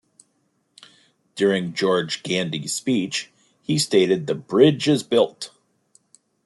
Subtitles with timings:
[1.35, 3.29] During George Gandy's speech,
[3.61, 5.51] he stated; The bridge is built!